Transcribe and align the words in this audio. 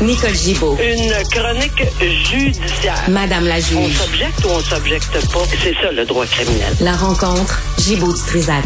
Nicole 0.00 0.34
Gibaud. 0.34 0.76
Une 0.80 1.12
chronique 1.30 1.82
judiciaire. 2.00 2.94
Madame 3.08 3.46
la 3.46 3.56
On 3.56 3.60
juge. 3.86 3.96
s'objecte 3.96 4.44
ou 4.44 4.48
on 4.50 4.60
s'objecte 4.60 5.12
pas? 5.32 5.40
C'est 5.60 5.74
ça 5.74 5.90
le 5.92 6.04
droit 6.04 6.24
criminel. 6.26 6.72
La 6.80 6.92
rencontre, 6.92 7.60
Gibaud-Strisac. 7.78 8.64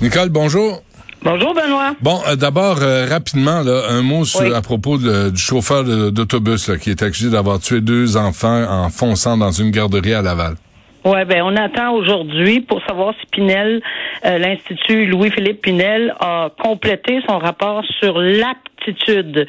Nicole, 0.00 0.30
bonjour. 0.30 0.82
Bonjour 1.22 1.54
Benoît. 1.54 1.94
Bon, 2.00 2.20
euh, 2.28 2.34
d'abord, 2.34 2.78
euh, 2.82 3.06
rapidement, 3.08 3.60
là, 3.62 3.82
un 3.90 4.02
mot 4.02 4.24
sur- 4.24 4.40
Oui. 4.40 4.52
à 4.52 4.60
propos 4.62 4.98
de- 4.98 5.30
du 5.30 5.40
chauffeur 5.40 5.84
de- 5.84 6.10
d'autobus 6.10 6.68
là, 6.68 6.76
qui 6.76 6.90
est 6.90 7.00
accusé 7.02 7.30
d'avoir 7.30 7.60
tué 7.60 7.80
deux 7.80 8.16
enfants 8.16 8.64
en 8.68 8.90
fonçant 8.90 9.36
dans 9.36 9.52
une 9.52 9.70
garderie 9.70 10.14
à 10.14 10.22
Laval. 10.22 10.56
Ouais, 11.04 11.24
ben 11.24 11.42
on 11.42 11.56
attend 11.56 11.92
aujourd'hui 11.94 12.60
pour 12.60 12.80
savoir 12.86 13.12
si 13.20 13.26
Pinel, 13.32 13.80
euh, 14.24 14.38
l'institut 14.38 15.06
Louis-Philippe 15.06 15.62
Pinel 15.62 16.14
a 16.20 16.50
complété 16.62 17.20
son 17.28 17.38
rapport 17.38 17.84
sur 18.00 18.18
l'aptitude. 18.18 19.46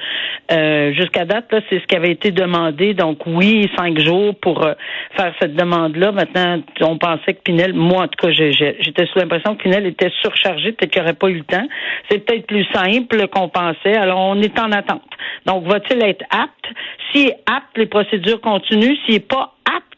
Euh, 0.52 0.94
Jusqu'à 0.94 1.26
date, 1.26 1.54
c'est 1.70 1.80
ce 1.80 1.86
qui 1.86 1.96
avait 1.96 2.12
été 2.12 2.32
demandé. 2.32 2.94
Donc 2.94 3.20
oui, 3.26 3.70
cinq 3.78 4.00
jours 4.00 4.36
pour 4.40 4.64
euh, 4.64 4.74
faire 5.16 5.34
cette 5.40 5.56
demande-là. 5.56 6.12
Maintenant, 6.12 6.62
on 6.82 6.98
pensait 6.98 7.34
que 7.34 7.42
Pinel, 7.44 7.74
moi 7.74 8.04
en 8.04 8.08
tout 8.08 8.28
cas, 8.28 8.32
j'étais 8.32 9.06
sous 9.08 9.20
l'impression 9.20 9.56
que 9.56 9.64
Pinel 9.64 9.86
était 9.86 10.12
surchargé, 10.22 10.72
peut-être 10.72 10.92
qu'il 10.92 11.02
n'aurait 11.02 11.14
pas 11.14 11.30
eu 11.30 11.38
le 11.38 11.44
temps. 11.44 11.68
C'est 12.10 12.20
peut-être 12.20 12.48
plus 12.48 12.66
simple 12.74 13.28
qu'on 13.28 13.50
pensait. 13.50 13.96
Alors 13.96 14.20
on 14.20 14.42
est 14.42 14.58
en 14.60 14.72
attente. 14.72 15.02
Donc 15.46 15.66
va-t-il 15.66 16.04
être 16.04 16.26
apte? 16.30 16.66
S'il 17.12 17.30
est 17.30 17.38
apte, 17.46 17.78
les 17.78 17.86
procédures 17.88 18.42
continuent. 18.42 18.96
S'il 19.06 19.16
n'est 19.16 19.20
pas 19.20 19.54
apte, 19.66 19.93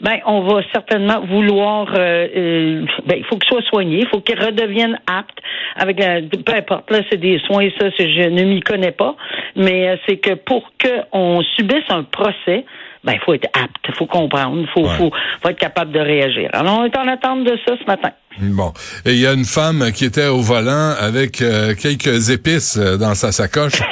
ben 0.00 0.18
on 0.26 0.40
va 0.42 0.62
certainement 0.72 1.20
vouloir 1.20 1.88
euh, 1.96 2.28
euh, 2.36 2.86
ben 3.06 3.16
il 3.18 3.24
faut 3.24 3.36
qu'il 3.36 3.48
soit 3.48 3.62
soigné, 3.68 4.00
il 4.00 4.08
faut 4.08 4.20
qu'il 4.20 4.38
redevienne 4.38 4.98
apte 5.06 5.38
avec 5.76 5.96
peu 6.44 6.54
importe 6.54 6.90
là 6.90 7.00
c'est 7.10 7.18
des 7.18 7.38
soins 7.40 7.68
ça 7.78 7.88
je 7.98 8.28
ne 8.28 8.42
m'y 8.44 8.60
connais 8.60 8.92
pas, 8.92 9.16
mais 9.56 9.88
euh, 9.88 9.96
c'est 10.06 10.18
que 10.18 10.34
pour 10.34 10.72
que 10.78 11.00
on 11.12 11.42
subisse 11.56 11.84
un 11.90 12.02
procès 12.02 12.64
ben 13.04 13.14
il 13.14 13.20
faut 13.20 13.32
être 13.34 13.48
apte, 13.58 13.76
il 13.88 13.94
faut 13.94 14.06
comprendre, 14.06 14.58
il 14.60 14.66
faut, 14.68 14.82
Ouais. 14.82 14.96
faut 14.98 15.10
faut 15.40 15.48
être 15.48 15.58
capable 15.58 15.92
de 15.92 16.00
réagir. 16.00 16.50
Alors 16.52 16.80
on 16.80 16.84
est 16.84 16.96
en 16.98 17.08
attente 17.08 17.44
de 17.44 17.58
ça 17.66 17.74
ce 17.80 17.84
matin. 17.86 18.10
Bon. 18.38 18.72
Et 19.04 19.12
il 19.12 19.20
y 19.20 19.26
a 19.26 19.32
une 19.32 19.44
femme 19.44 19.90
qui 19.92 20.04
était 20.04 20.28
au 20.28 20.40
volant 20.40 20.94
avec 20.98 21.42
euh, 21.42 21.74
quelques 21.74 22.30
épices 22.30 22.76
euh, 22.78 22.96
dans 22.96 23.14
sa 23.14 23.32
sacoche. 23.32 23.80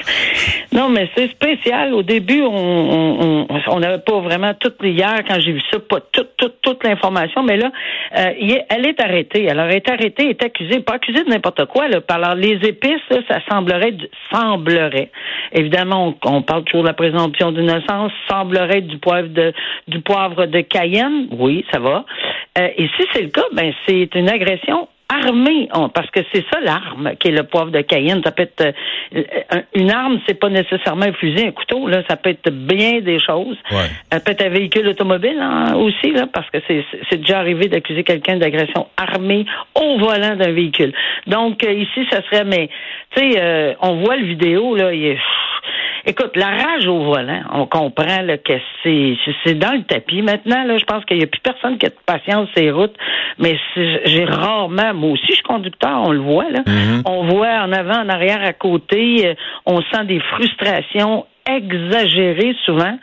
Non, 0.71 0.91
mais 0.91 1.09
c'est 1.17 1.31
spécial. 1.31 1.93
Au 1.95 2.03
début, 2.05 2.43
on 2.43 3.47
n'avait 3.81 3.99
pas 3.99 4.21
vraiment 4.21 4.53
toute 4.55 4.77
hier 4.83 5.23
quand 5.27 5.41
j'ai 5.41 5.53
vu 5.53 5.63
ça, 5.73 5.79
pas 5.81 5.99
toute 6.13 6.37
toute 6.37 6.61
toute 6.61 6.85
l'information, 6.85 7.43
mais 7.43 7.57
là, 7.57 7.73
euh, 8.17 8.63
elle 8.69 8.87
est 8.87 9.01
arrêtée. 9.03 9.51
Alors, 9.51 9.65
elle 9.65 9.77
est 9.77 9.91
arrêtée, 9.91 10.25
elle 10.25 10.31
est 10.31 10.45
accusée, 10.45 10.81
pas 10.81 10.95
accusée 10.95 11.25
de 11.25 11.31
n'importe 11.31 11.65
quoi. 11.65 11.89
Là. 11.89 12.01
Alors, 12.09 12.35
les 12.35 12.61
épices, 12.63 13.01
ça 13.29 13.39
semblerait, 13.51 13.93
du- 13.93 14.09
semblerait. 14.33 15.11
Évidemment, 15.53 16.15
on, 16.25 16.37
on 16.37 16.43
parle 16.43 16.63
toujours 16.65 16.83
de 16.83 16.89
la 16.89 16.95
présomption 16.95 17.51
d'innocence. 17.51 18.13
Semblerait 18.31 18.83
du 18.83 18.99
poivre 18.99 19.29
de 19.29 19.53
du 19.89 20.01
poivre 20.01 20.47
de 20.47 20.61
Cayenne. 20.61 21.29
Oui, 21.33 21.65
ça 21.73 21.81
va. 21.81 22.05
Euh, 22.59 22.69
et 22.77 22.89
si 22.97 23.07
c'est 23.13 23.23
le 23.23 23.29
cas, 23.29 23.45
ben 23.53 23.73
c'est 23.87 24.15
une 24.15 24.29
agression 24.29 24.89
armée, 25.27 25.69
on- 25.75 25.89
parce 25.89 26.11
que 26.11 26.21
c'est 26.33 26.45
ça 26.53 26.61
l'arme 26.61 27.13
qui 27.21 27.29
est 27.29 27.33
le 27.33 27.45
poivre 27.45 27.71
de 27.71 27.81
Cayenne. 27.81 28.21
Ça 28.25 28.33
peut 28.33 28.43
être 28.45 28.75
euh, 29.15 29.23
un- 29.51 29.63
une 29.75 29.91
arme, 29.91 30.19
c'est 30.27 30.39
pas 30.39 30.49
nécessairement 30.49 31.07
un 31.07 31.13
fusil, 31.13 31.47
un 31.47 31.53
couteau. 31.53 31.87
Là, 31.89 32.03
ça 32.09 32.17
peut 32.17 32.31
être 32.31 32.51
bien 32.51 33.01
des 33.01 33.19
choses. 33.19 33.57
Ouais. 33.71 33.89
Ça 34.13 34.21
peut 34.21 34.33
être 34.33 34.45
un 34.47 34.49
véhicule 34.51 34.89
automobile 34.89 35.39
hein, 35.41 35.75
aussi, 35.77 36.13
là, 36.13 36.27
parce 36.33 36.49
que 36.51 36.59
c'est 36.69 37.17
déjà 37.19 37.39
arrivé 37.39 37.67
d'accuser 37.69 38.05
quelqu'un 38.05 38.37
d'agression 38.37 38.87
armée 38.97 39.45
au 39.75 39.99
volant 39.99 40.37
d'un 40.37 40.53
véhicule. 40.53 40.93
Donc 41.27 41.65
euh, 41.65 41.73
ici, 41.73 42.07
ça 42.11 42.23
serait, 42.23 42.45
mais 42.45 42.69
tu 43.17 43.21
sais, 43.33 43.41
euh, 43.41 43.75
on 43.81 43.97
voit 43.97 44.17
le 44.17 44.25
vidéo 44.27 44.75
là, 44.77 44.93
il 44.93 45.05
est 45.07 45.19
Écoute, 46.07 46.37
la 46.37 46.47
rage 46.47 46.87
au 46.87 47.01
volant, 47.01 47.43
on 47.53 47.67
comprend 47.67 48.23
là, 48.23 48.39
que 48.39 48.55
c'est 48.83 49.55
dans 49.59 49.73
le 49.73 49.83
tapis. 49.83 50.23
Maintenant, 50.23 50.65
là, 50.65 50.79
je 50.79 50.85
pense 50.85 51.05
qu'il 51.05 51.19
n'y 51.19 51.25
a 51.25 51.27
plus 51.27 51.41
personne 51.41 51.77
qui 51.77 51.85
a 51.85 51.91
de 51.91 51.95
patience 52.07 52.49
sur 52.55 52.63
les 52.63 52.71
routes, 52.71 52.95
mais 53.39 53.59
j'ai 54.07 54.25
rarement, 54.25 54.95
moi 55.09 55.15
aussi, 55.15 55.27
je 55.29 55.35
suis 55.35 55.43
conducteur, 55.43 56.03
on 56.05 56.13
le 56.13 56.21
voit, 56.21 56.51
là. 56.51 56.61
On 57.05 57.27
voit 57.27 57.61
en 57.63 57.73
avant, 57.73 58.01
en 58.05 58.09
arrière, 58.09 58.41
à 58.43 58.53
côté, 58.53 59.27
euh, 59.29 59.35
on 59.67 59.81
sent 59.83 60.05
des 60.07 60.21
frustrations 60.35 61.25
exagérées 61.51 62.55
souvent. 62.65 62.97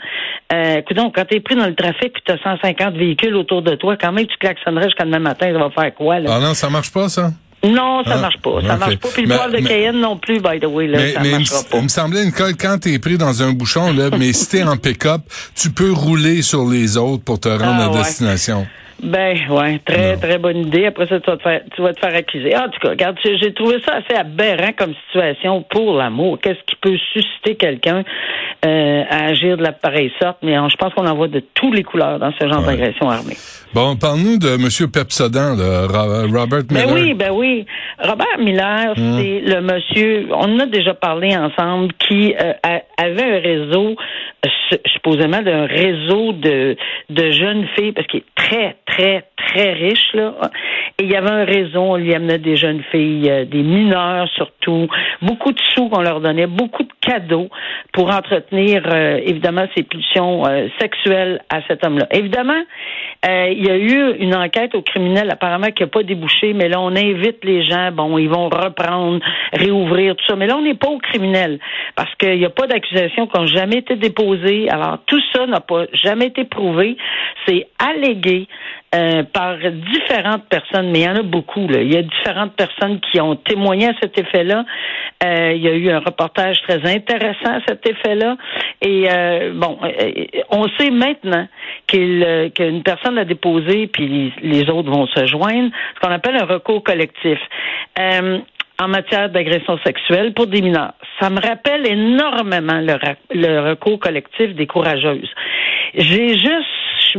Euh, 0.53 0.81
donc, 0.95 1.15
quand 1.15 1.25
t'es 1.25 1.39
pris 1.39 1.55
dans 1.55 1.65
le 1.65 1.75
trafic 1.75 2.13
puis 2.13 2.21
t'as 2.25 2.37
150 2.37 2.93
véhicules 2.95 3.35
autour 3.35 3.61
de 3.63 3.75
toi, 3.75 3.95
quand 3.99 4.11
même 4.11 4.27
tu 4.27 4.37
klaxonnerais 4.37 4.85
jusqu'à 4.85 5.05
demain 5.05 5.19
matin, 5.19 5.47
ça 5.51 5.57
va 5.57 5.69
faire 5.71 5.93
quoi, 5.95 6.19
là? 6.19 6.29
Ah 6.35 6.39
non, 6.39 6.53
ça 6.53 6.69
marche 6.69 6.91
pas, 6.91 7.09
ça? 7.09 7.31
Non, 7.63 8.03
ça 8.03 8.11
Ah, 8.17 8.21
marche 8.21 8.37
pas. 8.43 8.61
Ça 8.61 8.73
ok. 8.75 8.79
marche 8.79 8.97
pas. 8.97 9.07
Puis 9.11 9.23
le 9.23 9.27
Mais- 9.29 9.35
poivre 9.37 9.51
de 9.53 9.57
mais- 9.57 9.69
Cayenne 9.69 9.99
non 9.99 10.17
plus, 10.17 10.39
by 10.39 10.59
the 10.59 10.65
way, 10.65 10.85
là, 10.85 10.99
mais 10.99 11.11
ça 11.13 11.19
mais 11.23 11.31
marchera 11.31 11.57
pas. 11.71 11.77
il 11.77 11.83
me 11.83 11.87
semblait, 11.87 12.25
Nicole, 12.25 12.55
quand 12.55 12.77
t'es 12.79 12.99
pris 12.99 13.17
dans 13.17 13.41
un 13.41 13.53
bouchon, 13.53 13.91
là, 13.91 14.09
mais 14.15 14.33
si 14.33 14.47
t'es 14.49 14.63
en 14.63 14.77
pick-up, 14.77 15.21
tu 15.55 15.71
peux 15.71 15.91
rouler 15.91 16.43
sur 16.43 16.69
les 16.69 16.95
autres 16.97 17.23
pour 17.23 17.39
te 17.39 17.49
rendre 17.49 17.63
Ah, 17.65 17.85
à 17.85 17.89
ouais. 17.89 17.97
destination. 17.97 18.67
Ben, 19.03 19.37
ouais, 19.49 19.79
très, 19.85 20.13
Non. 20.13 20.19
très 20.21 20.37
bonne 20.37 20.57
idée. 20.57 20.85
Après 20.85 21.05
ça, 21.07 21.19
tu 21.19 21.29
vas 21.29 21.37
te 21.37 21.43
faire, 21.43 21.61
tu 21.75 21.81
vas 21.81 21.93
te 21.93 21.99
faire 21.99 22.15
accuser. 22.15 22.55
En 22.55 22.69
tout 22.69 22.79
cas, 22.81 22.89
regarde, 22.89 23.17
j'ai 23.23 23.53
trouvé 23.53 23.77
ça 23.85 23.95
assez 23.97 24.17
aberrant 24.17 24.71
comme 24.77 24.93
situation 25.07 25.63
pour 25.69 25.95
l'amour. 25.97 26.39
Qu'est-ce 26.41 26.63
qui 26.65 26.75
peut 26.81 26.97
susciter 27.13 27.55
quelqu'un 27.55 28.03
euh, 28.65 29.03
à 29.09 29.25
agir 29.25 29.57
de 29.57 29.63
la 29.63 29.73
pareille 29.73 30.11
sorte? 30.21 30.37
Mais 30.43 30.57
euh, 30.57 30.69
je 30.69 30.75
pense 30.77 30.93
qu'on 30.93 31.05
en 31.05 31.15
voit 31.15 31.27
de 31.27 31.43
tous 31.53 31.71
les 31.73 31.83
couleurs 31.83 32.19
dans 32.19 32.31
ce 32.39 32.47
genre 32.47 32.61
Ouais. 32.65 32.77
d'agression 32.77 33.09
armée. 33.09 33.35
Bon, 33.73 33.97
parle-nous 33.97 34.37
de 34.37 34.47
M. 34.55 34.89
Pepsodan, 34.91 35.55
Ro- 35.57 36.27
Robert 36.39 36.63
Miller. 36.71 36.87
Ben 36.87 36.93
oui, 36.93 37.13
ben 37.13 37.31
oui. 37.33 37.65
Robert 37.99 38.39
Miller, 38.39 38.93
Hum. 38.97 39.17
c'est 39.19 39.41
le 39.41 39.61
monsieur, 39.61 40.27
on 40.31 40.55
en 40.55 40.59
a 40.61 40.65
déjà 40.67 40.93
parlé 40.93 41.35
ensemble, 41.35 41.91
qui 42.07 42.33
euh, 42.33 42.53
a- 42.63 42.81
avait 42.97 43.23
un 43.23 43.39
réseau, 43.39 43.95
euh, 44.45 44.77
supposément 45.05 45.41
d'un 45.41 45.65
réseau 45.65 46.33
de, 46.33 46.75
de 47.09 47.31
jeunes 47.31 47.67
filles, 47.75 47.91
parce 47.91 48.07
qu'il 48.07 48.21
est 48.21 48.35
très, 48.35 48.75
très, 48.85 49.25
très 49.37 49.73
riche, 49.73 50.13
là. 50.13 50.33
Et 50.99 51.03
il 51.03 51.11
y 51.11 51.15
avait 51.15 51.31
un 51.31 51.45
réseau, 51.45 51.81
on 51.81 51.95
lui 51.97 52.13
amenait 52.13 52.37
des 52.37 52.55
jeunes 52.55 52.81
filles, 52.91 53.29
euh, 53.29 53.45
des 53.45 53.61
mineurs 53.61 54.27
surtout, 54.29 54.87
beaucoup 55.21 55.51
de 55.51 55.59
sous 55.73 55.89
qu'on 55.89 56.01
leur 56.01 56.21
donnait, 56.21 56.47
beaucoup 56.47 56.83
de 56.83 56.93
cadeaux 57.01 57.49
pour 57.91 58.09
entretenir, 58.13 58.83
euh, 58.91 59.19
évidemment, 59.23 59.65
ses 59.75 59.83
pulsions 59.83 60.45
euh, 60.45 60.67
sexuelles 60.79 61.41
à 61.49 61.61
cet 61.67 61.85
homme-là. 61.85 62.07
Évidemment, 62.11 62.63
il 63.27 63.65
y 63.65 63.71
a 63.71 63.77
eu 63.77 64.17
une 64.19 64.35
enquête 64.35 64.75
au 64.75 64.83
criminel 64.83 65.31
apparemment 65.31 65.71
qui 65.71 65.81
n'a 65.81 65.87
pas 65.87 66.03
débouché, 66.03 66.53
mais 66.53 66.69
là, 66.69 66.79
on 66.79 66.95
invite 66.95 67.43
les 67.43 67.63
gens, 67.63 67.91
bon, 67.91 68.19
ils 68.19 68.29
vont 68.29 68.49
reprendre, 68.49 69.19
réouvrir, 69.51 70.15
tout 70.15 70.25
ça. 70.27 70.35
Mais 70.35 70.45
là, 70.45 70.55
on 70.57 70.61
n'est 70.61 70.75
pas 70.75 70.89
au 70.89 70.99
criminel 70.99 71.59
parce 71.95 72.13
qu'il 72.15 72.37
n'y 72.37 72.45
a 72.45 72.51
pas 72.51 72.67
d'accusations 72.67 73.25
qui 73.25 73.39
n'ont 73.39 73.47
jamais 73.47 73.77
été 73.77 73.95
déposées. 73.95 74.69
Alors, 74.69 74.94
tout 75.05 75.21
ça 75.33 75.45
n'a 75.45 75.59
pas 75.59 75.85
jamais 75.93 76.27
été 76.27 76.45
prouvé. 76.45 76.97
C'est 77.47 77.67
allégué 77.79 78.47
euh, 78.93 79.23
par 79.23 79.57
différentes 79.57 80.45
personnes, 80.47 80.91
mais 80.91 80.99
il 80.99 81.05
y 81.05 81.09
en 81.09 81.15
a 81.15 81.23
beaucoup. 81.23 81.67
Là. 81.67 81.81
Il 81.81 81.93
y 81.93 81.97
a 81.97 82.01
différentes 82.01 82.53
personnes 82.55 82.99
qui 83.01 83.19
ont 83.19 83.35
témoigné 83.35 83.87
à 83.87 83.93
cet 84.01 84.17
effet-là. 84.17 84.65
Euh, 85.23 85.53
il 85.55 85.61
y 85.61 85.67
a 85.67 85.73
eu 85.73 85.89
un 85.89 85.99
reportage 85.99 86.61
très 86.67 86.85
intéressant 86.89 87.55
à 87.55 87.59
cet 87.67 87.87
effet-là. 87.87 88.37
Et 88.81 89.07
euh, 89.11 89.53
bon, 89.53 89.77
euh, 89.83 90.25
on 90.49 90.67
sait 90.79 90.91
maintenant 90.91 91.47
euh, 91.93 92.49
qu'une 92.49 92.83
personne 92.83 93.17
a 93.17 93.25
déposé, 93.25 93.87
puis 93.87 94.07
les, 94.07 94.33
les 94.41 94.69
autres 94.69 94.89
vont 94.89 95.07
se 95.07 95.25
joindre, 95.25 95.71
ce 95.95 95.99
qu'on 95.99 96.13
appelle 96.13 96.37
un 96.37 96.45
recours 96.45 96.83
collectif. 96.83 97.39
Euh, 97.99 98.39
en 98.81 98.87
matière 98.87 99.29
d'agression 99.29 99.77
sexuelle 99.85 100.33
pour 100.33 100.47
des 100.47 100.61
mineurs. 100.61 100.93
Ça 101.19 101.29
me 101.29 101.39
rappelle 101.39 101.87
énormément 101.87 102.81
le, 102.81 102.97
le 103.33 103.69
recours 103.69 103.99
collectif 103.99 104.53
des 104.55 104.67
courageuses. 104.67 105.29
J'ai 105.93 106.29
juste 106.37 107.17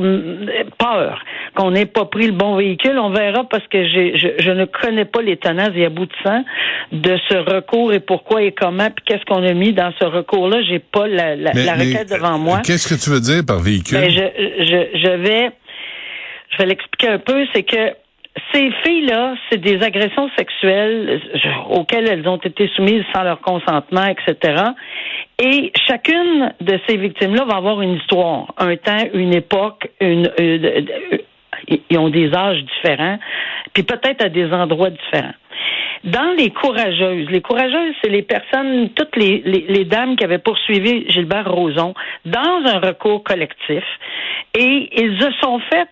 peur 0.79 1.23
qu'on 1.55 1.71
n'ait 1.71 1.87
pas 1.87 2.05
pris 2.05 2.27
le 2.27 2.33
bon 2.33 2.57
véhicule. 2.57 2.99
On 2.99 3.09
verra 3.11 3.45
parce 3.45 3.67
que 3.69 3.83
je, 3.87 4.34
je 4.39 4.51
ne 4.51 4.67
connais 4.67 5.07
pas 5.07 5.23
les 5.23 5.39
tenants 5.39 5.73
et 5.75 5.87
aboutissants 5.87 6.45
de 6.93 7.19
ce 7.31 7.37
recours 7.37 7.95
et 7.95 8.01
pourquoi 8.01 8.43
et 8.43 8.53
comment, 8.53 8.91
puis 8.91 9.05
qu'est-ce 9.07 9.25
qu'on 9.25 9.43
a 9.43 9.53
mis 9.55 9.72
dans 9.72 9.93
ce 9.99 10.04
recours-là. 10.04 10.63
J'ai 10.69 10.78
pas 10.81 11.07
la, 11.07 11.34
la, 11.37 11.53
Mais- 11.54 11.65
la 11.65 11.77
mais, 11.77 11.84
requête 11.84 12.10
devant 12.10 12.39
moi. 12.39 12.60
Qu'est-ce 12.65 12.89
que 12.95 13.01
tu 13.03 13.09
veux 13.10 13.21
dire 13.21 13.42
par 13.47 13.60
véhicule? 13.60 13.99
Ben, 13.99 14.10
je, 14.10 14.65
je, 14.65 14.99
je 14.99 15.09
vais, 15.16 15.51
je 16.51 16.59
vais 16.59 16.66
l'expliquer 16.66 17.09
un 17.09 17.19
peu. 17.19 17.47
C'est 17.54 17.63
que 17.63 17.92
ces 18.53 18.71
filles-là, 18.84 19.34
c'est 19.50 19.59
des 19.60 19.83
agressions 19.83 20.30
sexuelles 20.36 21.21
euh, 21.34 21.48
auxquelles 21.71 22.09
elles 22.09 22.28
ont 22.28 22.36
été 22.36 22.68
soumises 22.77 23.04
sans 23.15 23.22
leur 23.22 23.41
consentement, 23.41 24.06
etc. 24.06 24.62
Et 25.42 25.72
chacune 25.86 26.53
de 26.60 26.78
ces 26.88 26.97
victimes-là 26.97 27.44
va 27.44 27.56
avoir 27.56 27.80
une 27.83 27.94
histoire, 27.94 28.53
un 28.59 28.77
temps, 28.77 29.04
une 29.15 29.34
époque, 29.34 29.88
une, 30.00 30.30
une- 30.38 30.65
une- 31.10 31.21
ils 31.91 31.98
ont 31.98 32.10
des 32.10 32.33
âges 32.34 32.62
différents, 32.62 33.18
puis 33.72 33.83
peut-être 33.83 34.24
à 34.24 34.28
des 34.28 34.53
endroits 34.53 34.91
différents. 34.91 35.34
Dans 36.04 36.34
les 36.39 36.50
courageuses, 36.50 37.28
les 37.30 37.41
courageuses, 37.41 37.94
c'est 38.03 38.10
les 38.10 38.22
personnes, 38.22 38.91
toutes 38.91 39.16
les, 39.16 39.84
dames 39.86 40.16
qui 40.16 40.24
avaient 40.24 40.39
poursuivi 40.39 41.04
Gilbert 41.10 41.50
Rozon 41.50 41.94
dans 42.24 42.60
un 42.66 42.78
recours 42.78 43.24
collectif. 43.24 43.82
Et 44.54 44.89
ils 44.92 45.18
se 45.21 45.30
sont 45.42 45.59
fait 45.71 45.89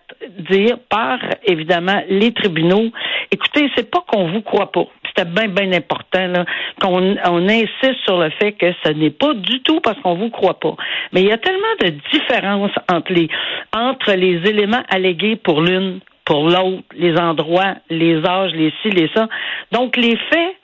dire 0.49 0.77
par, 0.89 1.19
évidemment, 1.43 2.01
les 2.09 2.33
tribunaux, 2.33 2.91
écoutez, 3.31 3.69
c'est 3.75 3.89
pas 3.89 4.03
qu'on 4.07 4.27
vous 4.31 4.41
croit 4.41 4.71
pas. 4.71 4.85
c'était 5.07 5.29
bien, 5.29 5.47
bien 5.47 5.71
important 5.73 6.27
là, 6.27 6.45
qu'on 6.81 7.17
on 7.25 7.49
insiste 7.49 8.03
sur 8.03 8.19
le 8.19 8.29
fait 8.31 8.53
que 8.53 8.71
ce 8.83 8.91
n'est 8.91 9.11
pas 9.11 9.33
du 9.33 9.61
tout 9.61 9.79
parce 9.81 9.99
qu'on 10.01 10.15
vous 10.15 10.29
croit 10.29 10.59
pas. 10.59 10.75
Mais 11.11 11.21
il 11.21 11.27
y 11.27 11.31
a 11.31 11.37
tellement 11.37 11.75
de 11.81 11.89
différences 12.11 12.75
entre 12.91 13.13
les 13.13 13.29
entre 13.73 14.13
les 14.13 14.47
éléments 14.49 14.83
allégués 14.89 15.35
pour 15.35 15.61
l'une, 15.61 15.99
pour 16.25 16.49
l'autre, 16.49 16.83
les 16.95 17.17
endroits, 17.17 17.75
les 17.89 18.25
âges, 18.25 18.51
les 18.53 18.73
ci, 18.81 18.89
les 18.89 19.09
ça. 19.15 19.27
Donc 19.71 19.95
les 19.97 20.17
faits 20.17 20.55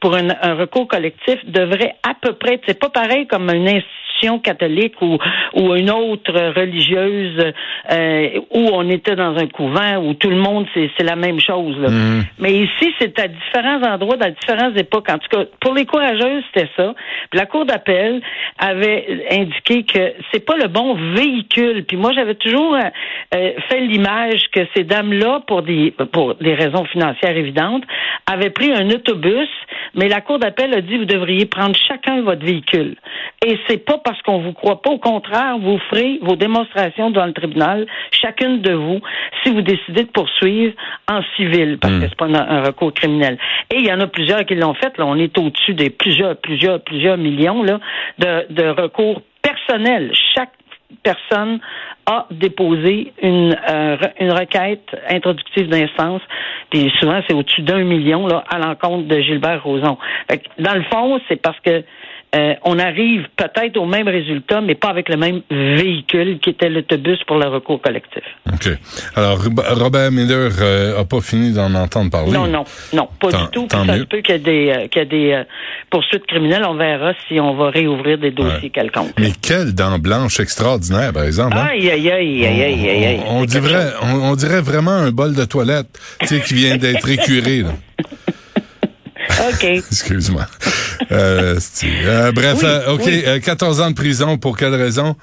pour 0.00 0.14
un, 0.14 0.54
recours 0.54 0.86
collectif 0.86 1.38
devraient 1.46 1.94
à 2.02 2.12
peu 2.20 2.34
près, 2.34 2.60
c'est 2.66 2.78
pas 2.78 2.90
pareil 2.90 3.26
comme 3.26 3.48
une 3.48 3.68
institution 3.68 3.94
catholique 4.38 5.00
ou, 5.02 5.18
ou 5.54 5.74
une 5.74 5.90
autre 5.90 6.32
religieuse 6.32 7.52
euh, 7.90 8.40
où 8.50 8.68
on 8.72 8.88
était 8.88 9.16
dans 9.16 9.36
un 9.36 9.46
couvent 9.46 9.96
où 9.98 10.14
tout 10.14 10.30
le 10.30 10.36
monde 10.36 10.66
c'est, 10.74 10.90
c'est 10.96 11.04
la 11.04 11.16
même 11.16 11.40
chose. 11.40 11.76
Là. 11.78 11.88
Mhm. 11.90 12.24
Mais 12.38 12.52
ici, 12.52 12.94
c'est 12.98 13.18
à 13.18 13.28
différents 13.28 13.82
endroits, 13.82 14.16
dans 14.16 14.30
différentes 14.30 14.76
époques. 14.78 15.08
En 15.10 15.18
tout 15.18 15.28
cas, 15.28 15.44
pour 15.60 15.74
les 15.74 15.86
courageuses, 15.86 16.42
c'était 16.52 16.68
ça. 16.76 16.94
Puis 17.30 17.38
la 17.38 17.46
Cour 17.46 17.64
d'appel 17.64 18.20
avait 18.58 19.26
indiqué 19.30 19.84
que 19.84 20.14
c'est 20.32 20.44
pas 20.44 20.56
le 20.56 20.68
bon 20.68 20.94
véhicule. 21.14 21.84
Puis 21.84 21.96
moi, 21.96 22.12
j'avais 22.14 22.34
toujours 22.34 22.74
euh, 22.74 23.50
fait 23.68 23.80
l'image 23.80 24.44
que 24.52 24.60
ces 24.74 24.84
dames-là, 24.84 25.42
pour 25.46 25.62
des 25.62 25.92
pour 26.12 26.34
des 26.36 26.54
raisons 26.54 26.84
financières 26.84 27.36
évidentes, 27.36 27.84
avaient 28.30 28.50
pris 28.50 28.72
un 28.72 28.88
autobus, 28.90 29.48
mais 29.94 30.08
la 30.08 30.20
Cour 30.20 30.38
d'appel 30.38 30.74
a 30.74 30.80
dit 30.80 30.96
vous 30.96 31.04
devriez 31.04 31.46
prendre 31.46 31.76
chacun 31.76 32.22
votre 32.22 32.44
véhicule. 32.44 32.96
Et 33.44 33.58
c'est 33.68 33.84
pas 33.84 33.98
parce 33.98 34.13
qu'on 34.22 34.38
vous 34.38 34.52
croit 34.52 34.80
pas. 34.82 34.90
Au 34.90 34.98
contraire, 34.98 35.58
vous 35.58 35.78
ferez 35.90 36.18
vos 36.22 36.36
démonstrations 36.36 37.10
devant 37.10 37.26
le 37.26 37.32
tribunal, 37.32 37.86
chacune 38.10 38.60
de 38.62 38.72
vous, 38.72 39.00
si 39.42 39.50
vous 39.50 39.62
décidez 39.62 40.04
de 40.04 40.10
poursuivre 40.10 40.74
en 41.10 41.20
civil, 41.36 41.78
parce 41.78 41.94
que 41.94 42.08
c'est 42.08 42.16
pas 42.16 42.26
un, 42.26 42.34
un 42.34 42.62
recours 42.62 42.92
criminel. 42.92 43.38
Et 43.70 43.76
il 43.78 43.86
y 43.86 43.92
en 43.92 44.00
a 44.00 44.06
plusieurs 44.06 44.44
qui 44.44 44.54
l'ont 44.54 44.74
fait. 44.74 44.96
Là, 44.98 45.06
on 45.06 45.16
est 45.16 45.36
au-dessus 45.38 45.74
des 45.74 45.90
plusieurs, 45.90 46.36
plusieurs, 46.36 46.80
plusieurs 46.82 47.16
millions 47.16 47.62
là, 47.62 47.80
de, 48.18 48.52
de 48.52 48.68
recours 48.68 49.22
personnels. 49.42 50.12
Chaque 50.34 50.52
personne 51.02 51.60
a 52.06 52.26
déposé 52.30 53.12
une, 53.22 53.56
euh, 53.68 53.96
une 54.20 54.32
requête 54.32 54.86
introductive 55.08 55.68
d'instance, 55.68 56.20
puis 56.70 56.92
souvent 57.00 57.20
c'est 57.26 57.34
au-dessus 57.34 57.62
d'un 57.62 57.82
million 57.84 58.26
là, 58.26 58.44
à 58.48 58.58
l'encontre 58.58 59.08
de 59.08 59.20
Gilbert 59.20 59.62
Rozon. 59.64 59.96
Dans 60.58 60.74
le 60.74 60.82
fond, 60.84 61.20
c'est 61.28 61.40
parce 61.40 61.58
que 61.60 61.82
euh, 62.34 62.54
on 62.64 62.78
arrive 62.78 63.26
peut-être 63.36 63.76
au 63.76 63.86
même 63.86 64.08
résultat, 64.08 64.60
mais 64.60 64.74
pas 64.74 64.88
avec 64.88 65.08
le 65.08 65.16
même 65.16 65.40
véhicule 65.50 66.38
qui 66.40 66.50
était 66.50 66.68
l'autobus 66.68 67.18
pour 67.26 67.38
le 67.38 67.46
recours 67.48 67.80
collectif. 67.80 68.22
OK. 68.52 68.68
Alors, 69.14 69.42
Rob- 69.42 69.64
Robert 69.70 70.10
Miller 70.10 70.50
euh, 70.60 71.00
a 71.00 71.04
pas 71.04 71.20
fini 71.20 71.52
d'en 71.52 71.72
entendre 71.74 72.10
parler. 72.10 72.32
Non, 72.32 72.46
non, 72.46 72.64
non, 72.92 73.08
pas 73.20 73.30
Tant- 73.30 73.44
du 73.44 73.50
tout. 73.50 73.66
Tant 73.68 73.84
ça 73.86 73.92
mieux. 73.92 74.00
se 74.00 74.04
peut 74.04 74.20
qu'il 74.20 74.34
y 74.34 74.36
ait 74.36 74.40
des, 74.40 74.70
euh, 74.70 75.02
y 75.02 75.06
des 75.06 75.32
euh, 75.32 75.44
poursuites 75.90 76.26
criminelles. 76.26 76.64
On 76.66 76.74
verra 76.74 77.12
si 77.28 77.38
on 77.38 77.54
va 77.54 77.70
réouvrir 77.70 78.18
des 78.18 78.30
dossiers 78.32 78.54
Ouais. 78.64 78.70
quelconques. 78.70 79.12
Mais 79.18 79.30
quelle 79.40 79.72
dent 79.74 79.98
blanche 79.98 80.40
extraordinaire, 80.40 81.12
par 81.12 81.24
exemple. 81.24 81.56
hein? 81.56 81.68
Aïe, 81.70 81.90
aïe, 81.90 82.10
aïe, 82.10 82.46
aïe, 82.46 82.62
aïe, 82.62 82.88
aïe, 82.90 83.04
aïe. 83.06 83.20
On, 83.28 83.44
dirait, 83.44 83.92
on, 84.02 84.30
on 84.30 84.34
dirait 84.36 84.60
vraiment 84.60 84.90
un 84.92 85.10
bol 85.12 85.34
de 85.34 85.44
toilette, 85.44 85.86
tu 86.20 86.26
sais, 86.26 86.40
qui 86.40 86.54
vient 86.54 86.76
d'être 86.76 87.08
écuré. 87.08 87.62
là. 87.62 87.70
OK. 89.48 89.64
Excuse-moi. 89.64 90.46
Euh, 91.12 91.56
euh, 92.06 92.32
bref, 92.32 92.54
Oui, 92.62 92.68
euh, 92.68 92.92
OK, 92.94 93.02
oui. 93.06 93.22
euh, 93.26 93.40
14 93.40 93.80
ans 93.80 93.90
de 93.90 93.94
prison, 93.94 94.38
pour 94.38 94.56
quelle 94.56 94.74
raison? 94.74 95.16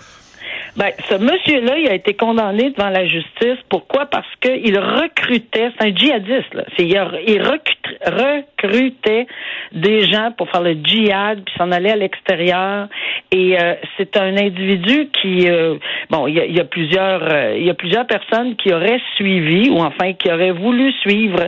Ben, 0.77 0.91
ce 1.09 1.15
monsieur-là, 1.15 1.77
il 1.79 1.89
a 1.89 1.95
été 1.95 2.13
condamné 2.13 2.69
devant 2.69 2.89
la 2.89 3.05
justice. 3.05 3.57
Pourquoi? 3.67 4.05
Parce 4.05 4.27
qu'il 4.39 4.79
recrutait, 4.79 5.69
c'est 5.77 5.85
un 5.85 5.93
djihadiste, 5.93 6.53
là. 6.53 6.63
Il, 6.79 6.95
a- 6.97 7.11
il 7.27 7.41
recrut- 7.41 7.97
recrutait 8.05 9.27
des 9.73 10.09
gens 10.09 10.31
pour 10.37 10.49
faire 10.49 10.61
le 10.61 10.75
djihad, 10.81 11.41
puis 11.43 11.53
s'en 11.57 11.71
aller 11.73 11.89
à 11.89 11.97
l'extérieur. 11.97 12.87
Et 13.33 13.57
euh, 13.57 13.75
c'est 13.95 14.17
un 14.17 14.35
individu 14.35 15.09
qui, 15.21 15.49
euh, 15.49 15.77
bon, 16.09 16.27
il 16.27 16.35
y 16.35 16.41
a, 16.41 16.45
y 16.45 16.59
a 16.59 16.65
plusieurs, 16.65 17.23
euh, 17.23 17.55
il 17.57 17.65
y 17.65 17.69
a 17.69 17.73
plusieurs 17.73 18.05
personnes 18.05 18.57
qui 18.57 18.73
auraient 18.73 18.99
suivi, 19.15 19.69
ou 19.69 19.77
enfin 19.77 20.11
qui 20.11 20.29
auraient 20.29 20.51
voulu 20.51 20.91
suivre 20.99 21.47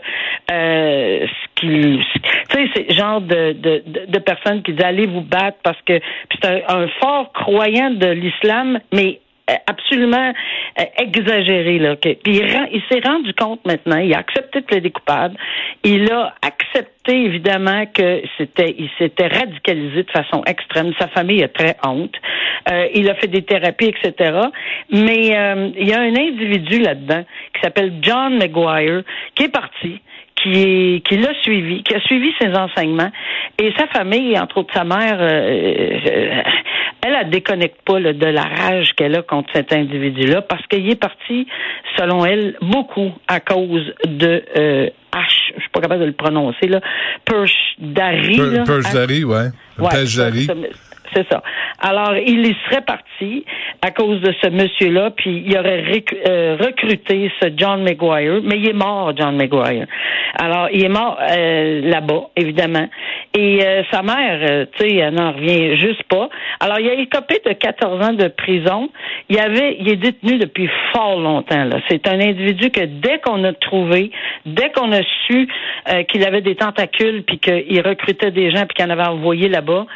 euh, 0.50 1.28
ce 1.28 1.60
qu'il, 1.60 2.00
tu 2.00 2.58
sais, 2.58 2.70
c'est 2.74 2.94
genre 2.94 3.20
de, 3.20 3.52
de, 3.52 3.84
de, 4.08 4.20
personnes 4.20 4.64
qui 4.64 4.72
disent 4.72 4.86
allez 4.86 5.08
vous 5.08 5.24
battre 5.24 5.58
parce 5.62 5.82
que 5.86 6.00
c'est 6.32 6.46
un, 6.48 6.84
un 6.84 6.88
fort 7.02 7.34
croyant 7.34 7.90
de 7.90 8.08
l'islam, 8.08 8.80
mais 8.94 9.20
absolument 9.68 10.34
euh, 10.80 10.84
exagéré 10.98 11.80
là. 11.80 11.96
Puis 11.96 12.18
il, 12.26 12.82
s'est 12.90 13.02
rendu 13.06 13.34
compte 13.34 13.66
maintenant, 13.66 13.98
il 13.98 14.14
a 14.14 14.20
accepté 14.20 14.62
de 14.62 14.66
plaider 14.66 14.92
coupable, 14.92 15.36
il 15.84 16.10
a 16.12 16.34
accepté 16.42 17.26
évidemment 17.26 17.86
que 17.86 18.22
c'était, 18.38 18.74
il 18.78 18.90
s'était 18.98 19.28
radicalisé 19.28 20.04
de 20.04 20.12
façon 20.12 20.44
extrême. 20.46 20.94
Sa 20.98 21.08
famille 21.10 21.44
a 21.44 21.50
très 21.50 21.76
honte. 21.84 22.16
Euh, 22.72 22.88
il 22.94 23.10
a 23.10 23.16
fait 23.16 23.28
des 23.28 23.44
thérapies, 23.44 23.90
etc. 23.90 24.40
Mais 24.90 25.38
euh, 25.38 25.70
il 25.78 25.90
y 25.90 25.94
a 25.94 26.00
un 26.00 26.16
individu 26.16 26.80
là-dedans 26.80 27.24
qui 27.54 27.62
s'appelle 27.62 27.94
John 28.02 28.38
McGuire 28.38 29.04
qui 29.36 29.44
est 29.44 29.52
parti 29.52 30.00
qui, 30.44 31.18
l'a 31.18 31.34
suivi, 31.42 31.84
qui 31.84 31.96
a 31.96 32.02
suivi 32.02 32.32
ses 32.40 32.54
enseignements. 32.56 33.12
Et 33.60 33.72
sa 33.78 33.88
famille, 33.88 34.38
entre 34.38 34.58
autres 34.58 34.74
sa 34.74 34.84
mère, 34.84 35.18
euh, 35.20 36.00
euh, 36.06 36.42
elle, 37.06 37.18
elle 37.22 37.30
déconnecte 37.30 37.82
pas 37.86 38.00
là, 38.00 38.14
de 38.14 38.26
la 38.26 38.44
rage 38.44 38.94
qu'elle 38.96 39.16
a 39.16 39.22
contre 39.22 39.50
cet 39.54 39.72
individu-là 39.74 40.42
parce 40.42 40.66
qu'il 40.68 40.90
est 40.90 41.00
parti, 41.00 41.48
selon 41.98 42.26
elle, 42.26 42.58
beaucoup 42.62 43.14
à 43.28 43.40
cause 43.40 43.94
de 44.06 44.44
euh, 44.58 44.90
H, 45.14 45.54
je 45.56 45.62
suis 45.62 45.70
pas 45.70 45.82
capable 45.82 46.02
de 46.02 46.06
le 46.08 46.14
prononcer, 46.14 46.68
là, 46.68 46.82
Perch 47.26 47.54
Dari. 47.78 48.38
là. 48.38 48.64
Perjari, 48.64 49.24
ouais. 49.24 49.50
Ouais, 49.78 49.90
Perjari. 49.90 50.46
ça, 50.46 50.54
C'est 51.14 51.28
ça. 51.32 51.44
Alors, 51.80 52.16
il 52.16 52.46
y 52.48 52.56
serait 52.66 52.82
parti 52.82 53.46
à 53.82 53.92
cause 53.92 54.22
de 54.22 54.34
ce 54.42 54.50
monsieur-là, 54.50 55.12
puis 55.12 55.44
il 55.46 55.58
aurait 55.58 55.84
euh, 56.28 56.58
recruté 56.60 57.32
ce 57.42 57.50
John 57.56 57.84
McGuire, 57.84 58.42
mais 58.44 58.58
il 58.58 58.70
est 58.70 58.74
mort, 58.74 59.14
John 59.16 59.36
McGuire. 59.36 59.86
Alors, 60.40 60.70
il 60.72 60.84
est 60.84 60.90
mort 60.90 61.18
euh, 61.22 61.82
là-bas, 61.82 62.30
évidemment. 62.36 62.88
Et 63.36 63.66
euh, 63.66 63.82
sa 63.92 64.04
mère, 64.04 64.40
euh, 64.48 64.66
tu 64.78 64.88
sais, 64.88 64.96
elle 64.96 65.16
n'en 65.16 65.32
revient 65.32 65.76
juste 65.76 66.04
pas. 66.04 66.30
Alors, 66.60 66.80
il 66.80 66.88
a 66.88 66.94
écopé 66.94 67.42
de 67.44 67.54
14 67.54 68.06
ans 68.06 68.14
de 68.14 68.28
prison. 68.28 68.90
Il 69.28 69.40
avait, 69.40 69.76
il 69.80 69.90
est 69.90 69.96
détenu 69.96 70.38
depuis 70.38 70.70
fort 70.94 71.20
longtemps. 71.20 71.64
Là. 71.64 71.78
C'est 71.90 72.08
un 72.08 72.20
individu 72.20 72.70
que 72.70 72.86
dès 72.86 73.18
qu'on 73.20 73.44
a 73.44 73.54
trouvé, 73.54 74.12
dès 74.46 74.70
qu'on 74.72 74.92
a 74.92 75.02
su 75.26 75.48
euh, 75.90 76.04
qu'il 76.04 76.24
avait 76.24 76.42
des 76.42 76.56
tentacules, 76.56 77.24
puis 77.24 77.40
qu'il 77.40 77.82
recrutait 77.82 78.30
des 78.30 78.52
gens, 78.52 78.66
puis 78.68 78.76
qu'il 78.76 78.86
en 78.86 78.92
avait 78.92 79.08
envoyé 79.08 79.50
là-bas 79.50 79.88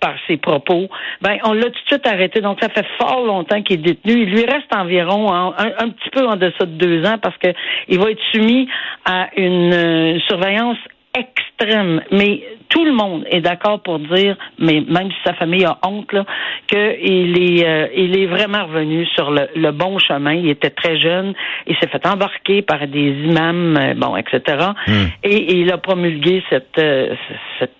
par 0.00 0.14
ses 0.26 0.36
propos, 0.36 0.88
ben 1.22 1.36
on 1.44 1.52
l'a 1.52 1.64
tout 1.64 1.70
de 1.70 1.86
suite 1.86 2.06
arrêté. 2.06 2.40
Donc 2.40 2.58
ça 2.60 2.68
fait 2.68 2.86
fort 3.00 3.24
longtemps 3.24 3.62
qu'il 3.62 3.80
est 3.80 3.82
détenu. 3.94 4.22
Il 4.22 4.30
lui 4.30 4.44
reste 4.44 4.74
environ 4.74 5.28
en- 5.28 5.52
un, 5.58 5.72
un 5.78 5.88
petit 5.90 6.10
peu 6.10 6.26
en 6.26 6.36
deçà 6.36 6.64
de 6.66 6.72
deux 6.76 7.04
ans 7.06 7.18
parce 7.22 7.36
que 7.38 7.48
il 7.88 7.98
va 7.98 8.10
être 8.10 8.22
soumis 8.34 8.68
à 9.04 9.28
une, 9.36 9.72
euh, 9.72 10.18
surveillance 10.28 10.78
extrême. 11.18 12.02
Mais 12.10 12.42
tout 12.68 12.84
le 12.84 12.92
monde 12.92 13.24
est 13.30 13.40
d'accord 13.40 13.80
pour 13.80 13.98
dire, 13.98 14.36
mais 14.58 14.82
même 14.86 15.10
si 15.10 15.16
sa 15.24 15.32
famille 15.34 15.64
a 15.64 15.78
honte, 15.86 16.12
là, 16.12 16.24
qu'il 16.68 16.78
est, 17.42 17.66
euh, 17.66 17.88
il 17.96 18.18
est 18.18 18.26
vraiment 18.26 18.66
revenu 18.66 19.06
sur 19.14 19.30
le, 19.30 19.48
le 19.54 19.70
bon 19.72 19.98
chemin. 19.98 20.34
Il 20.34 20.48
était 20.50 20.70
très 20.70 20.98
jeune. 20.98 21.32
Il 21.66 21.74
s'est 21.76 21.88
fait 21.88 22.06
embarquer 22.06 22.60
par 22.62 22.86
des 22.86 23.08
imams, 23.24 23.78
euh, 23.80 23.94
bon, 23.94 24.16
etc. 24.16 24.40
Et, 25.22 25.34
et 25.36 25.54
il 25.56 25.72
a 25.72 25.78
promulgué 25.78 26.42
cette, 26.50 26.78
euh, 26.78 27.14
cette 27.58 27.72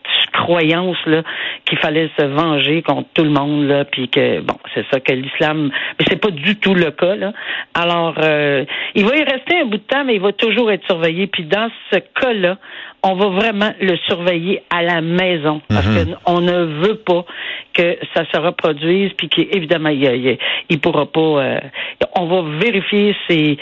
croyance 0.47 0.97
là 1.07 1.23
qu'il 1.65 1.79
fallait 1.79 2.09
se 2.17 2.25
venger 2.25 2.83
contre 2.83 3.09
tout 3.15 3.25
le 3.25 3.31
monde 3.31 3.67
là 3.67 3.85
puis 3.85 4.09
que 4.09 4.41
bon 4.41 4.55
c'est 4.75 4.85
ça 4.93 5.01
que 5.01 5.13
l'islam 5.13 5.71
mais 5.99 6.05
c'est 6.09 6.21
pas 6.21 6.31
du 6.31 6.57
tout 6.57 6.75
le 6.75 6.93
cas 6.93 7.17
là. 7.17 7.33
Alors 7.75 8.15
euh, 8.23 8.65
il 8.95 9.05
va 9.05 9.17
y 9.17 9.25
rester 9.25 9.59
un 9.61 9.65
bout 9.65 9.79
de 9.79 9.83
temps 9.83 10.05
mais 10.05 10.15
il 10.15 10.21
va 10.21 10.33
toujours 10.33 10.71
être 10.71 10.87
surveillé 10.87 11.27
puis 11.27 11.45
dans 11.45 11.69
ce 11.91 11.99
cas 11.99 12.33
là 12.33 12.59
on 13.03 13.15
va 13.15 13.29
vraiment 13.29 13.73
le 13.81 13.97
surveiller 14.09 14.63
à 14.71 14.83
la 14.83 15.01
maison 15.01 15.61
parce 15.69 15.87
que 15.87 16.15
on 16.27 16.41
ne 16.41 16.87
veut 16.87 16.97
pas 16.97 17.25
que 17.73 17.99
ça 18.15 18.25
se 18.33 18.39
reproduise 18.39 19.13
puis 19.15 19.29
qu'évidemment 19.29 19.91
il, 19.91 20.05
il, 20.05 20.39
il 20.69 20.81
pourra 20.81 21.07
pas 21.07 21.21
euh, 21.21 21.61
on 22.15 22.27
va 22.27 22.43
vérifier 22.59 23.17
ses 23.29 23.59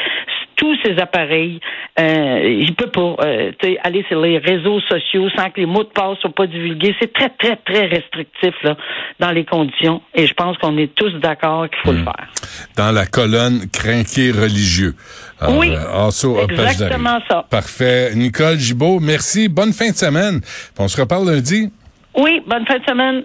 tous 0.56 0.76
ces 0.84 0.98
appareils, 0.98 1.60
euh, 1.98 2.58
il 2.60 2.74
peut 2.74 2.90
pas 2.90 3.16
euh, 3.24 3.52
aller 3.82 4.04
sur 4.08 4.20
les 4.20 4.38
réseaux 4.38 4.80
sociaux 4.80 5.28
sans 5.36 5.50
que 5.50 5.60
les 5.60 5.66
mots 5.66 5.84
de 5.84 5.88
passe 5.88 6.18
soient 6.18 6.34
pas 6.34 6.46
divulgués. 6.46 6.94
C'est 7.00 7.12
très, 7.12 7.30
très, 7.30 7.56
très 7.56 7.86
restrictif 7.86 8.54
là, 8.62 8.76
dans 9.20 9.30
les 9.30 9.44
conditions. 9.44 10.02
Et 10.14 10.26
je 10.26 10.34
pense 10.34 10.56
qu'on 10.58 10.76
est 10.78 10.94
tous 10.94 11.12
d'accord 11.20 11.68
qu'il 11.68 11.78
faut 11.84 11.92
le 11.92 12.04
faire. 12.04 12.28
Dans 12.76 12.92
la 12.92 13.06
colonne 13.06 13.68
crinqué 13.72 14.30
religieux. 14.30 14.94
Alors, 15.40 15.58
Oui, 15.58 15.72
euh, 15.74 16.46
exactement 16.48 17.18
ça. 17.28 17.44
Parfait. 17.50 18.14
Nicole 18.14 18.58
Gibault, 18.58 19.00
merci. 19.00 19.48
Bonne 19.48 19.72
fin 19.72 19.90
de 19.90 19.96
semaine. 19.96 20.40
On 20.78 20.88
se 20.88 21.00
reparle 21.00 21.26
lundi. 21.30 21.70
Oui, 22.16 22.42
bonne 22.46 22.66
fin 22.66 22.78
de 22.78 22.84
semaine. 22.84 23.24